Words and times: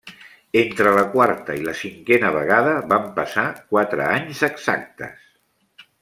Entre 0.61 0.93
la 0.95 1.01
quarta 1.15 1.57
i 1.59 1.61
la 1.67 1.75
cinquena 1.81 2.31
vegada 2.37 2.73
van 2.93 3.05
passar 3.21 3.43
quatre 3.73 4.07
anys 4.17 4.41
exactes. 4.53 5.29